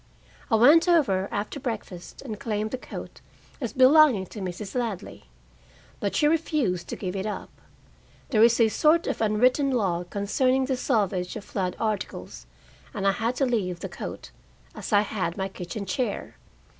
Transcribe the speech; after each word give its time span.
I 0.49 0.55
went 0.55 0.87
over 0.87 1.27
after 1.29 1.59
breakfast 1.59 2.23
and 2.23 2.39
claimed 2.39 2.71
the 2.71 2.77
coat 2.79 3.21
as 3.61 3.71
belonging 3.71 4.25
to 4.33 4.39
Mrs. 4.39 4.73
Ladley. 4.73 5.29
But 5.99 6.15
she 6.15 6.27
refused 6.27 6.87
to 6.87 6.95
give 6.95 7.15
it 7.15 7.27
up. 7.27 7.51
There 8.29 8.41
is 8.43 8.59
a 8.59 8.67
sort 8.69 9.05
of 9.05 9.21
unwritten 9.21 9.69
law 9.69 10.03
concerning 10.03 10.65
the 10.65 10.75
salvage 10.75 11.35
of 11.35 11.43
flood 11.45 11.75
articles, 11.79 12.47
and 12.95 13.05
I 13.05 13.11
had 13.11 13.35
to 13.35 13.45
leave 13.45 13.81
the 13.81 13.89
coat, 13.89 14.31
as 14.73 14.91
I 14.91 15.01
had 15.01 15.37
my 15.37 15.47
kitchen 15.47 15.85
chair. 15.85 16.35